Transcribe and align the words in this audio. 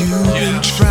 You 0.00 0.06
yeah. 0.06 0.89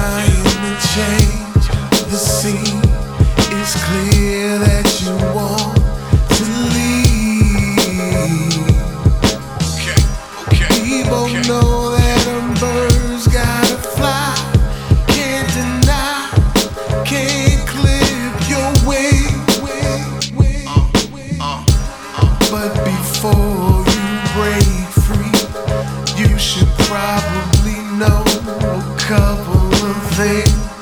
Things. 30.20 30.79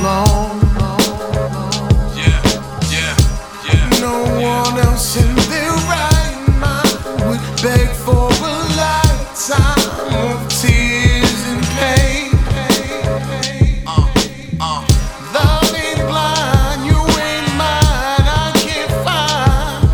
Long. 0.00 0.60
Yeah, 2.14 2.40
yeah, 2.90 3.14
yeah. 3.66 4.00
No 4.00 4.24
one 4.40 4.78
else 4.86 5.16
in 5.16 5.34
their 5.50 5.72
right 5.92 6.38
mind 6.60 6.98
would 7.28 7.44
beg 7.62 7.88
for 8.04 8.28
a 8.30 8.56
lifetime 8.76 10.12
of 10.14 10.48
tears 10.48 11.40
and 11.50 11.62
pain. 11.78 12.30
Love 15.34 15.74
ain't 15.74 16.00
blind, 16.08 16.80
you 16.86 16.98
ain't 17.26 17.48
mine. 17.60 18.26
I 18.26 18.52
can't 18.66 18.92
find 19.04 19.84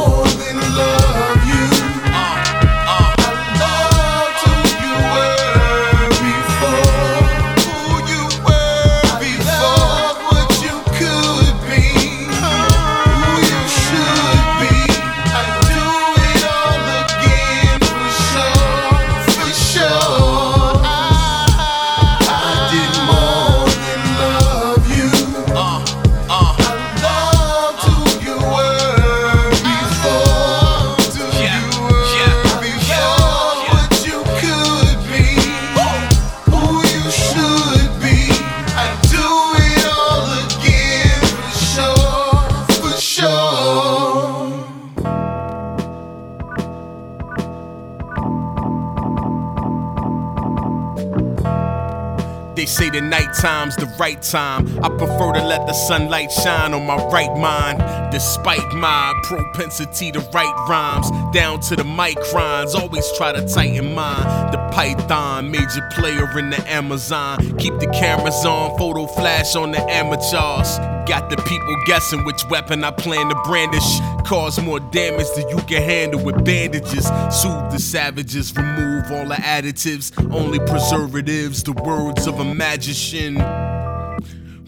They 52.54 52.66
say 52.66 52.90
the 52.90 53.00
night 53.00 53.32
time's 53.40 53.76
the 53.76 53.86
right 53.98 54.20
time. 54.20 54.78
I 54.84 54.88
prefer 54.88 55.32
to 55.32 55.42
let 55.42 55.66
the 55.66 55.72
sunlight 55.72 56.30
shine 56.30 56.74
on 56.74 56.86
my 56.86 56.96
right 57.06 57.34
mind. 57.36 57.78
Despite 58.12 58.72
my 58.74 59.12
propensity 59.24 60.12
to 60.12 60.20
write 60.34 60.54
rhymes, 60.68 61.10
down 61.32 61.60
to 61.60 61.76
the 61.76 61.82
microns, 61.82 62.74
always 62.74 63.10
try 63.16 63.32
to 63.32 63.46
tighten 63.48 63.94
mine. 63.94 64.52
The 64.52 64.58
python, 64.72 65.50
major 65.50 65.88
player 65.92 66.38
in 66.38 66.50
the 66.50 66.62
Amazon. 66.70 67.38
Keep 67.56 67.78
the 67.78 67.86
cameras 67.88 68.44
on, 68.44 68.76
photo 68.76 69.06
flash 69.06 69.56
on 69.56 69.72
the 69.72 69.80
amateurs. 69.90 70.78
Got 71.06 71.30
the 71.30 71.36
people 71.36 71.76
guessing 71.84 72.24
which 72.24 72.44
weapon 72.48 72.84
I 72.84 72.90
plan 72.90 73.28
to 73.28 73.34
brandish. 73.44 74.00
Cause 74.26 74.60
more 74.60 74.80
damage 74.80 75.26
than 75.34 75.48
you 75.48 75.56
can 75.64 75.82
handle 75.82 76.22
with 76.22 76.44
bandages. 76.44 77.06
Soothe 77.06 77.70
the 77.72 77.78
savages, 77.78 78.54
remove 78.56 79.10
all 79.10 79.26
the 79.26 79.34
additives, 79.34 80.12
only 80.32 80.58
preservatives, 80.60 81.62
the 81.64 81.72
words 81.72 82.26
of 82.26 82.38
a 82.38 82.44
magician. 82.44 83.36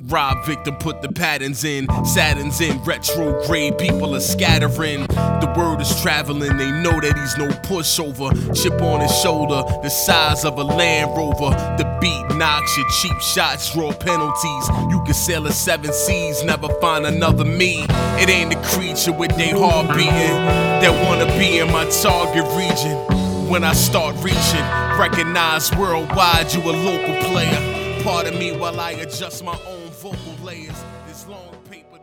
Rob 0.07 0.45
Viktum, 0.45 0.79
put 0.79 1.01
the 1.01 1.11
patterns 1.11 1.65
in. 1.65 1.87
Saturn's 2.05 2.61
in 2.61 2.79
retrograde, 2.85 3.79
people 3.79 4.15
are 4.15 4.21
scattering. 4.21 5.07
The 5.07 5.53
word 5.57 5.81
is 5.81 6.03
traveling, 6.03 6.59
they 6.59 6.71
know 6.71 7.01
that 7.01 7.17
he's 7.17 7.39
no 7.39 7.49
pushover. 7.63 8.31
Chip 8.55 8.81
on 8.83 9.01
his 9.01 9.17
shoulder, 9.21 9.63
the 9.83 9.89
size 9.89 10.45
of 10.45 10.59
a 10.59 10.63
Land 10.63 11.17
Rover. 11.17 11.51
The 11.79 11.99
beat 12.03 12.37
knocks 12.37 12.77
your 12.77 12.87
cheap 13.01 13.19
shots, 13.21 13.73
draw 13.73 13.93
penalties. 13.93 14.69
You 14.91 15.03
can 15.05 15.15
sail 15.15 15.47
a 15.47 15.53
seven 15.53 15.93
seas, 15.93 16.45
never 16.45 16.69
find 16.81 17.07
another 17.07 17.45
me. 17.45 17.87
It 18.21 18.29
ain't 18.29 18.53
a 18.53 18.63
creature 18.77 19.13
with 19.13 19.35
their 19.37 19.57
heart 19.57 19.89
beating 19.97 20.13
that 20.13 20.93
wanna 21.07 21.27
be 21.39 21.61
in 21.61 21.73
my 21.73 21.89
target 22.03 22.45
region. 22.55 23.49
When 23.49 23.65
I 23.65 23.73
start 23.73 24.17
reaching, 24.17 24.65
recognize 24.99 25.75
worldwide 25.77 26.53
you 26.53 26.61
a 26.61 26.73
local 26.73 27.15
player. 27.31 27.84
Pardon 28.03 28.39
me 28.39 28.53
while 28.53 28.81
I 28.81 28.93
adjust 28.93 29.45
my 29.45 29.59
own 29.67 29.89
vocal 29.91 30.45
layers. 30.45 30.85
This 31.07 31.27
long 31.27 31.57
paper. 31.71 31.94